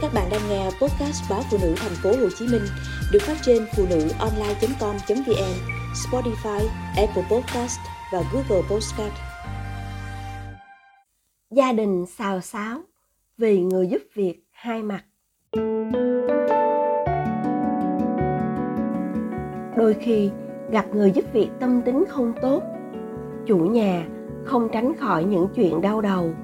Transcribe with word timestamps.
Các 0.00 0.14
bạn 0.14 0.28
đang 0.30 0.40
nghe 0.48 0.64
podcast 0.64 1.30
báo 1.30 1.40
phụ 1.50 1.58
nữ 1.62 1.74
thành 1.76 1.92
phố 2.02 2.10
Hồ 2.10 2.28
Chí 2.38 2.46
Minh 2.52 2.62
được 3.12 3.18
phát 3.22 3.36
trên 3.42 3.66
phụ 3.76 3.86
nữ 3.90 4.08
online.com.vn, 4.18 5.54
Spotify, 5.94 6.66
Apple 6.96 7.22
Podcast 7.30 7.78
và 8.12 8.22
Google 8.32 8.62
Podcast. 8.70 9.12
Gia 11.50 11.72
đình 11.72 12.06
xào 12.06 12.40
xáo 12.40 12.80
vì 13.38 13.60
người 13.60 13.88
giúp 13.88 14.02
việc 14.14 14.44
hai 14.52 14.82
mặt. 14.82 15.04
Đôi 19.76 19.94
khi 20.00 20.30
gặp 20.70 20.86
người 20.94 21.10
giúp 21.10 21.24
việc 21.32 21.48
tâm 21.60 21.82
tính 21.82 22.04
không 22.08 22.32
tốt, 22.42 22.62
chủ 23.46 23.58
nhà 23.58 24.06
không 24.44 24.68
tránh 24.72 24.96
khỏi 24.96 25.24
những 25.24 25.48
chuyện 25.54 25.80
đau 25.80 26.00
đầu. 26.00 26.34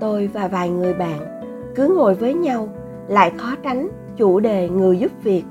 Tôi 0.00 0.26
và 0.26 0.48
vài 0.48 0.70
người 0.70 0.94
bạn 0.94 1.38
cứ 1.78 1.94
ngồi 1.96 2.14
với 2.14 2.34
nhau, 2.34 2.68
lại 3.08 3.32
khó 3.36 3.54
tránh 3.62 3.88
chủ 4.16 4.40
đề 4.40 4.68
người 4.68 4.98
giúp 4.98 5.12
việc. 5.22 5.44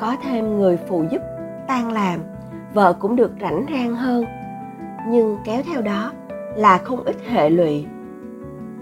Có 0.00 0.16
thêm 0.22 0.58
người 0.58 0.76
phụ 0.76 1.04
giúp, 1.10 1.22
tan 1.66 1.92
làm, 1.92 2.20
vợ 2.74 2.92
cũng 2.92 3.16
được 3.16 3.30
rảnh 3.40 3.66
rang 3.70 3.94
hơn. 3.94 4.24
Nhưng 5.08 5.36
kéo 5.44 5.62
theo 5.72 5.82
đó 5.82 6.12
là 6.56 6.78
không 6.78 7.04
ít 7.04 7.16
hệ 7.28 7.50
lụy. 7.50 7.86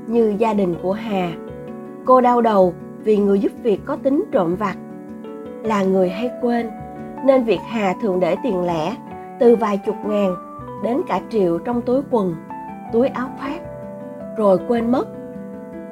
Như 0.07 0.35
gia 0.39 0.55
đình 0.55 0.75
của 0.83 0.93
hà, 0.93 1.31
cô 2.05 2.21
đau 2.21 2.41
đầu 2.41 2.75
vì 3.05 3.17
người 3.17 3.41
giúp 3.41 3.53
việc 3.63 3.81
có 3.85 3.97
tính 3.97 4.25
trộm 4.33 4.57
vặt. 4.57 4.77
Là 5.63 5.83
người 5.83 6.09
hay 6.09 6.31
quên, 6.43 6.71
nên 7.25 7.45
việc 7.45 7.61
hà 7.69 7.95
thường 8.03 8.21
để 8.21 8.37
tiền 8.43 8.65
lẻ 8.65 8.97
từ 9.41 9.57
vài 9.57 9.81
chục 9.87 9.97
ngàn 10.07 10.35
đến 10.85 11.01
cả 11.09 11.21
triệu 11.31 11.59
trong 11.59 11.83
túi 11.83 12.03
quần, 12.11 12.35
túi 12.93 13.09
áo 13.09 13.29
khoác, 13.39 13.61
rồi 14.37 14.59
quên 14.69 14.93
mất 14.93 15.07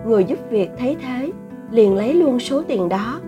người 0.07 0.25
giúp 0.25 0.39
việc 0.51 0.71
thấy 0.79 0.97
thế, 1.03 1.31
liền 1.71 1.95
lấy 1.97 2.15
luôn 2.15 2.41
số 2.41 2.63
tiền 2.63 2.89
đó. 2.89 3.21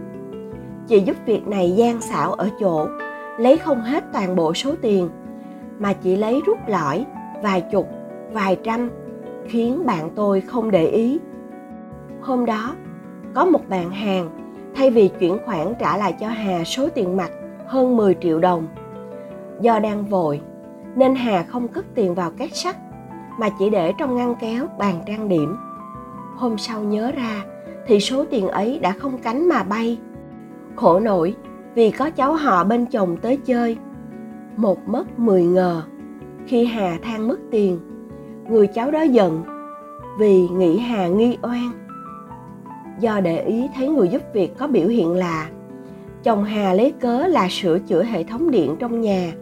Chị 0.86 1.00
giúp 1.00 1.16
việc 1.26 1.46
này 1.46 1.72
gian 1.76 2.00
xảo 2.00 2.32
ở 2.32 2.48
chỗ, 2.60 2.86
lấy 3.38 3.56
không 3.58 3.80
hết 3.80 4.04
toàn 4.12 4.36
bộ 4.36 4.54
số 4.54 4.74
tiền, 4.82 5.08
mà 5.78 5.92
chỉ 5.92 6.16
lấy 6.16 6.42
rút 6.46 6.58
lõi, 6.66 7.04
vài 7.42 7.60
chục, 7.72 7.88
vài 8.32 8.56
trăm, 8.62 8.90
khiến 9.46 9.86
bạn 9.86 10.10
tôi 10.16 10.40
không 10.40 10.70
để 10.70 10.86
ý. 10.86 11.18
Hôm 12.20 12.46
đó, 12.46 12.74
có 13.34 13.44
một 13.44 13.68
bạn 13.68 13.90
hàng, 13.90 14.30
thay 14.74 14.90
vì 14.90 15.08
chuyển 15.08 15.38
khoản 15.46 15.74
trả 15.78 15.96
lại 15.96 16.14
cho 16.20 16.28
hà 16.28 16.64
số 16.64 16.88
tiền 16.88 17.16
mặt 17.16 17.30
hơn 17.66 17.96
10 17.96 18.16
triệu 18.20 18.40
đồng. 18.40 18.66
Do 19.60 19.78
đang 19.78 20.04
vội, 20.04 20.40
nên 20.96 21.14
hà 21.14 21.42
không 21.42 21.68
cất 21.68 21.84
tiền 21.94 22.14
vào 22.14 22.30
két 22.38 22.56
sắt, 22.56 22.76
mà 23.38 23.48
chỉ 23.58 23.70
để 23.70 23.92
trong 23.98 24.16
ngăn 24.16 24.34
kéo 24.40 24.66
bàn 24.78 25.00
trang 25.06 25.28
điểm 25.28 25.56
hôm 26.36 26.58
sau 26.58 26.82
nhớ 26.82 27.12
ra, 27.12 27.44
thì 27.86 28.00
số 28.00 28.24
tiền 28.30 28.48
ấy 28.48 28.78
đã 28.78 28.92
không 28.92 29.18
cánh 29.18 29.48
mà 29.48 29.62
bay. 29.62 29.98
Khổ 30.76 31.00
nổi, 31.00 31.34
vì 31.74 31.90
có 31.90 32.10
cháu 32.10 32.34
họ 32.34 32.64
bên 32.64 32.86
chồng 32.86 33.16
tới 33.16 33.36
chơi. 33.36 33.76
Một 34.56 34.88
mất 34.88 35.18
mười 35.18 35.44
ngờ, 35.44 35.82
khi 36.46 36.64
hà 36.64 36.98
than 37.02 37.28
mất 37.28 37.38
tiền, 37.50 37.80
người 38.48 38.66
cháu 38.66 38.90
đó 38.90 39.02
giận, 39.02 39.44
vì 40.18 40.48
nghĩ 40.48 40.78
hà 40.78 41.08
nghi 41.08 41.38
oan. 41.42 41.70
Do 43.00 43.20
để 43.20 43.42
ý 43.42 43.68
thấy 43.76 43.88
người 43.88 44.08
giúp 44.08 44.22
việc 44.34 44.58
có 44.58 44.66
biểu 44.66 44.88
hiện 44.88 45.12
là, 45.12 45.48
chồng 46.22 46.44
hà 46.44 46.72
lấy 46.72 46.92
cớ 47.00 47.26
là 47.26 47.48
sửa 47.50 47.78
chữa 47.78 48.02
hệ 48.02 48.24
thống 48.24 48.50
điện 48.50 48.76
trong 48.78 49.00
nhà, 49.00 49.32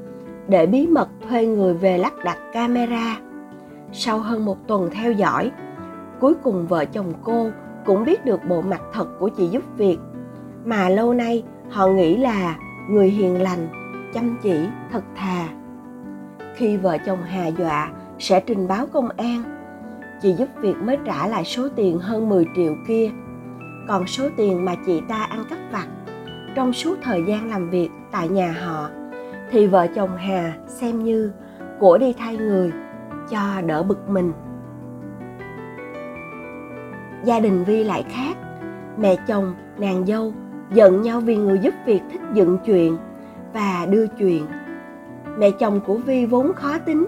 để 0.49 0.67
bí 0.67 0.87
mật 0.87 1.09
thuê 1.29 1.47
người 1.47 1.75
về 1.75 1.99
lắp 1.99 2.13
đặt 2.25 2.39
camera. 2.53 3.17
Sau 3.93 4.19
hơn 4.19 4.45
một 4.45 4.67
tuần 4.67 4.91
theo 4.93 5.13
dõi 5.13 5.51
cuối 6.25 6.35
cùng 6.43 6.67
vợ 6.67 6.85
chồng 6.85 7.13
cô 7.23 7.51
cũng 7.85 8.05
biết 8.05 8.25
được 8.25 8.45
bộ 8.49 8.61
mặt 8.61 8.83
thật 8.93 9.07
của 9.19 9.29
chị 9.29 9.47
giúp 9.47 9.63
việc. 9.77 9.99
Mà 10.65 10.89
lâu 10.89 11.15
nay, 11.15 11.45
họ 11.71 11.87
nghĩ 11.87 12.17
là 12.17 12.57
người 12.91 13.09
hiền 13.11 13.43
lành, 13.43 13.69
chăm 14.15 14.37
chỉ, 14.43 14.67
thật 14.93 15.05
thà. 15.17 15.49
Khi 16.55 16.77
vợ 16.77 16.99
chồng 17.07 17.19
hà 17.23 17.47
dọa, 17.47 17.91
sẽ 18.19 18.41
trình 18.41 18.69
báo 18.69 18.87
công 18.93 19.09
an. 19.17 19.43
Chị 20.23 20.33
giúp 20.33 20.49
việc 20.61 20.77
mới 20.77 20.99
trả 21.05 21.27
lại 21.27 21.45
số 21.45 21.69
tiền 21.77 21.99
hơn 21.99 22.29
10 22.29 22.47
triệu 22.57 22.75
kia. 22.89 23.11
Còn 23.89 24.07
số 24.07 24.29
tiền 24.37 24.65
mà 24.65 24.75
chị 24.87 25.03
ta 25.09 25.23
ăn 25.25 25.45
cắp 25.51 25.59
vặt, 25.73 25.87
trong 26.55 26.73
suốt 26.73 26.99
thời 27.03 27.25
gian 27.27 27.51
làm 27.51 27.71
việc 27.71 27.91
tại 28.13 28.29
nhà 28.29 28.53
họ, 28.65 28.91
thì 29.51 29.67
vợ 29.67 29.87
chồng 29.87 30.17
hà 30.17 30.53
xem 30.67 31.05
như 31.05 31.33
của 31.79 31.99
đi 31.99 32.13
thay 32.19 32.37
người, 32.37 32.73
cho 33.31 33.61
đỡ 33.67 33.83
bực 33.83 34.09
mình 34.09 34.33
gia 37.25 37.41
đình 37.41 37.65
vi 37.65 37.85
lại 37.85 38.05
khác. 38.09 38.37
Mẹ 38.99 39.17
chồng, 39.29 39.55
nàng 39.79 40.07
dâu 40.07 40.33
giận 40.73 41.03
nhau 41.03 41.21
vì 41.21 41.37
người 41.37 41.59
giúp 41.59 41.75
việc 41.87 42.01
thích 42.13 42.21
dựng 42.35 42.59
chuyện 42.67 42.97
và 43.53 43.87
đưa 43.91 44.07
chuyện. 44.07 44.47
Mẹ 45.39 45.51
chồng 45.51 45.81
của 45.87 45.97
vi 45.97 46.27
vốn 46.27 46.53
khó 46.53 46.79
tính, 46.79 47.07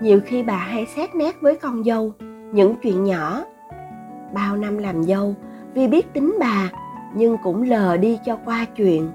nhiều 0.00 0.20
khi 0.26 0.42
bà 0.42 0.56
hay 0.56 0.86
xét 0.86 1.14
nét 1.14 1.36
với 1.40 1.56
con 1.56 1.84
dâu 1.84 2.12
những 2.52 2.74
chuyện 2.82 3.04
nhỏ. 3.04 3.44
Bao 4.34 4.56
năm 4.56 4.78
làm 4.78 5.02
dâu, 5.02 5.34
vi 5.74 5.88
biết 5.88 6.12
tính 6.12 6.36
bà 6.40 6.70
nhưng 7.14 7.36
cũng 7.42 7.62
lờ 7.62 7.96
đi 7.96 8.18
cho 8.26 8.38
qua 8.44 8.66
chuyện. 8.76 9.10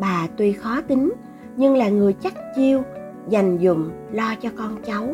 Bà 0.00 0.26
tuy 0.36 0.52
khó 0.52 0.80
tính 0.80 1.12
nhưng 1.56 1.76
là 1.76 1.88
người 1.88 2.12
chắc 2.12 2.34
chiêu, 2.56 2.82
dành 3.28 3.58
dụm 3.62 3.90
lo 4.12 4.34
cho 4.40 4.48
con 4.56 4.76
cháu. 4.84 5.08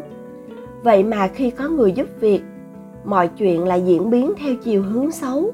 Vậy 0.83 1.05
mà 1.05 1.29
khi 1.29 1.51
có 1.51 1.69
người 1.69 1.93
giúp 1.93 2.07
việc 2.21 2.43
mọi 3.05 3.29
chuyện 3.29 3.65
lại 3.65 3.83
diễn 3.87 4.11
biến 4.11 4.33
theo 4.39 4.55
chiều 4.63 4.83
hướng 4.83 5.11
xấu. 5.11 5.53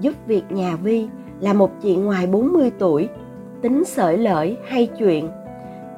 Giúp 0.00 0.14
việc 0.26 0.42
nhà 0.50 0.76
Vi 0.82 1.08
là 1.40 1.52
một 1.52 1.70
chị 1.82 1.96
ngoài 1.96 2.26
40 2.26 2.70
tuổi, 2.78 3.08
tính 3.62 3.84
sởi 3.84 4.18
lợi 4.18 4.58
hay 4.68 4.86
chuyện. 4.98 5.28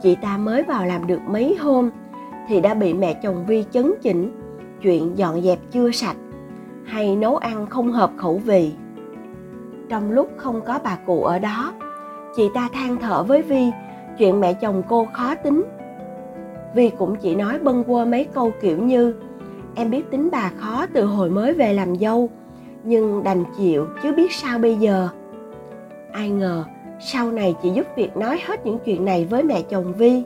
Chị 0.02 0.16
ta 0.22 0.36
mới 0.36 0.62
vào 0.62 0.86
làm 0.86 1.06
được 1.06 1.20
mấy 1.26 1.56
hôm 1.60 1.91
thì 2.48 2.60
đã 2.60 2.75
bị 2.75 2.94
mẹ 2.94 3.14
chồng 3.14 3.44
Vi 3.47 3.64
chấn 3.70 3.92
chỉnh 4.02 4.31
chuyện 4.82 5.19
dọn 5.19 5.42
dẹp 5.42 5.58
chưa 5.70 5.91
sạch 5.91 6.16
hay 6.84 7.16
nấu 7.16 7.36
ăn 7.36 7.66
không 7.66 7.92
hợp 7.92 8.10
khẩu 8.16 8.38
vị. 8.38 8.72
Trong 9.88 10.10
lúc 10.10 10.31
không 10.36 10.60
có 10.66 10.78
bà 10.84 10.98
cụ 11.06 11.22
ở 11.22 11.38
đó, 11.38 11.72
chị 12.36 12.48
ta 12.54 12.69
than 12.72 12.97
thở 12.97 13.22
với 13.22 13.42
Vi 13.42 13.70
chuyện 14.19 14.41
mẹ 14.41 14.54
chồng 14.54 14.82
cô 14.88 15.06
khó 15.12 15.34
tính. 15.34 15.64
Vi 16.75 16.91
cũng 16.98 17.16
chỉ 17.16 17.34
nói 17.34 17.58
bâng 17.58 17.84
quơ 17.84 18.04
mấy 18.04 18.25
câu 18.25 18.52
kiểu 18.60 18.78
như 18.78 19.14
em 19.74 19.90
biết 19.90 20.10
tính 20.10 20.28
bà 20.32 20.50
khó 20.56 20.86
từ 20.92 21.04
hồi 21.04 21.30
mới 21.30 21.54
về 21.54 21.72
làm 21.72 21.96
dâu, 21.96 22.30
nhưng 22.84 23.22
đành 23.22 23.44
chịu 23.58 23.86
chứ 24.02 24.12
biết 24.12 24.32
sao 24.32 24.58
bây 24.58 24.76
giờ. 24.76 25.08
Ai 26.12 26.30
ngờ, 26.30 26.64
sau 27.00 27.32
này 27.32 27.54
chị 27.62 27.70
giúp 27.70 27.86
việc 27.96 28.16
nói 28.16 28.40
hết 28.46 28.66
những 28.66 28.78
chuyện 28.84 29.04
này 29.04 29.26
với 29.30 29.42
mẹ 29.42 29.62
chồng 29.62 29.92
vi. 29.92 30.22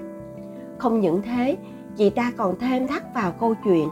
Không 0.79 1.01
những 1.01 1.23
thế, 1.23 1.57
chị 1.97 2.11
ta 2.11 2.33
còn 2.37 2.59
thêm 2.59 2.87
thắt 2.87 3.15
vào 3.15 3.33
câu 3.41 3.55
chuyện, 3.65 3.89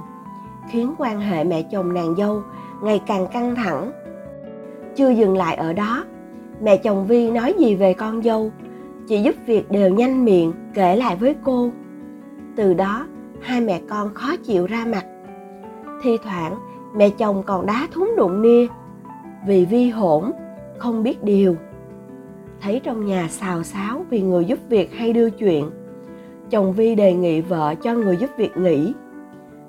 khiến 0.71 0.95
quan 0.99 1.21
hệ 1.21 1.45
mẹ 1.45 1.63
chồng 1.63 1.95
nàng 1.95 2.15
dâu 2.17 2.43
ngày 2.83 3.01
càng 3.07 3.27
căng 3.33 3.55
thẳng. 3.55 3.93
Chưa 4.97 5.11
dừng 5.11 5.37
lại 5.37 5.57
ở 5.57 5.73
đó, 5.73 6.05
mẹ 6.63 6.77
chồng 6.77 7.07
vi 7.07 7.31
nói 7.31 7.55
gì 7.59 7.75
về 7.75 7.95
con 7.95 8.23
dâu, 8.23 8.53
chị 9.09 9.23
giúp 9.23 9.35
việc 9.47 9.71
đều 9.71 9.89
nhanh 9.89 10.25
miệng 10.25 10.53
kể 10.75 10.97
lại 10.97 11.17
với 11.17 11.35
cô. 11.43 11.71
Từ 12.57 12.75
đó, 12.75 13.07
hai 13.41 13.61
mẹ 13.61 13.81
con 13.89 14.15
khó 14.15 14.37
chịu 14.37 14.67
ra 14.67 14.85
mặt 14.85 15.05
thi 16.03 16.19
thoảng 16.25 16.59
mẹ 16.97 17.11
chồng 17.11 17.43
còn 17.43 17.67
đá 17.67 17.89
thúng 17.93 18.15
đụng 18.17 18.43
nia. 18.43 18.67
Vì 19.47 19.65
vi 19.65 19.91
hỗn, 19.91 20.33
không 20.79 21.03
biết 21.03 21.25
điều. 21.25 21.57
Thấy 22.61 22.81
trong 22.85 23.07
nhà 23.07 23.29
xào 23.31 23.63
xáo 23.63 24.05
vì 24.11 24.23
người 24.23 24.45
giúp 24.45 24.59
việc 24.69 24.95
hay 24.95 25.13
đưa 25.13 25.31
chuyện, 25.31 25.71
chồng 26.51 26.73
vi 26.73 26.95
đề 26.95 27.15
nghị 27.15 27.41
vợ 27.41 27.75
cho 27.75 27.95
người 27.95 28.17
giúp 28.17 28.31
việc 28.37 28.57
nghỉ. 28.57 28.93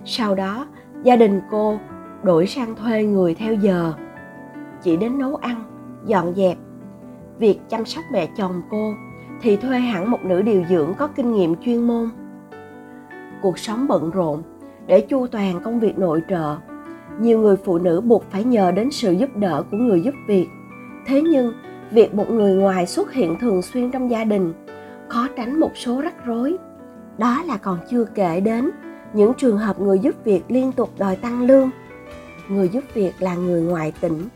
Sau 0.06 0.36
đó, 0.36 0.68
gia 1.04 1.16
đình 1.16 1.42
cô 1.52 1.78
đổi 2.24 2.48
sang 2.48 2.76
thuê 2.76 3.04
người 3.04 3.36
theo 3.36 3.54
giờ. 3.54 3.94
Chỉ 4.84 4.98
đến 4.98 5.20
nấu 5.20 5.36
ăn, 5.36 5.64
dọn 6.06 6.34
dẹp. 6.36 6.58
Việc 7.40 7.60
chăm 7.70 7.86
sóc 7.86 8.04
mẹ 8.12 8.28
chồng 8.38 8.62
cô 8.70 8.94
thì 9.42 9.58
thuê 9.58 9.80
hẳn 9.80 10.12
một 10.12 10.26
nữ 10.26 10.42
điều 10.42 10.64
dưỡng 10.70 10.94
có 10.98 11.08
kinh 11.08 11.34
nghiệm 11.34 11.56
chuyên 11.56 11.88
môn. 11.88 12.10
Cuộc 13.42 13.60
sống 13.60 13.88
bận 13.88 14.10
rộn 14.10 14.44
để 14.88 15.02
chu 15.02 15.28
toàn 15.28 15.62
công 15.64 15.80
việc 15.80 15.98
nội 15.98 16.22
trợ. 16.30 16.58
Nhiều 17.20 17.40
người 17.40 17.56
phụ 17.56 17.78
nữ 17.78 18.02
buộc 18.02 18.32
phải 18.32 18.44
nhờ 18.44 18.72
đến 18.72 18.92
sự 18.92 19.12
giúp 19.12 19.30
đỡ 19.36 19.64
của 19.72 19.78
người 19.78 20.02
giúp 20.02 20.14
việc. 20.28 20.48
Thế 21.06 21.22
nhưng, 21.22 21.54
việc 21.92 22.14
một 22.14 22.30
người 22.30 22.56
ngoài 22.56 22.88
xuất 22.88 23.14
hiện 23.14 23.40
thường 23.40 23.62
xuyên 23.62 23.92
trong 23.92 24.12
gia 24.12 24.24
đình, 24.24 24.54
khó 25.10 25.28
tránh 25.38 25.60
một 25.60 25.78
số 25.78 26.02
rắc 26.02 26.26
rối. 26.26 26.58
Đó 27.18 27.44
là 27.48 27.58
còn 27.58 27.80
chưa 27.92 28.06
kể 28.16 28.40
đến 28.40 28.72
những 29.14 29.34
trường 29.34 29.58
hợp 29.58 29.80
người 29.80 30.00
giúp 30.00 30.16
việc 30.24 30.44
liên 30.48 30.72
tục 30.72 30.90
đòi 30.98 31.16
tăng 31.16 31.42
lương. 31.42 31.70
Người 32.50 32.70
giúp 32.70 32.84
việc 32.94 33.14
là 33.20 33.36
người 33.36 33.62
ngoại 33.62 33.94
tỉnh. 34.02 34.28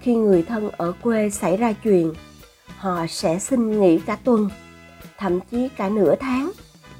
Khi 0.00 0.14
người 0.14 0.42
thân 0.42 0.70
ở 0.76 0.92
quê 1.02 1.30
xảy 1.30 1.56
ra 1.56 1.72
chuyện, 1.72 2.12
họ 2.76 3.06
sẽ 3.08 3.38
xin 3.38 3.80
nghỉ 3.80 3.98
cả 3.98 4.16
tuần, 4.24 4.48
thậm 5.18 5.40
chí 5.50 5.68
cả 5.68 5.88
nửa 5.88 6.14
tháng 6.20 6.52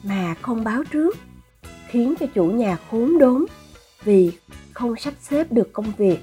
mà 0.05 0.35
không 0.43 0.65
báo 0.65 0.83
trước 0.93 1.17
khiến 1.93 2.15
cho 2.21 2.27
chủ 2.35 2.45
nhà 2.45 2.79
khốn 2.91 3.19
đốn 3.19 3.45
vì 4.05 4.31
không 4.73 4.97
sắp 4.97 5.15
xếp 5.21 5.53
được 5.53 5.73
công 5.73 5.93
việc. 5.99 6.19